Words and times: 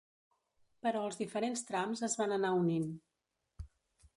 Però 0.85 1.03
els 1.09 1.19
diferents 1.19 1.63
trams 1.67 2.01
es 2.09 2.15
van 2.23 2.33
anar 2.39 2.53
unint. 2.63 2.89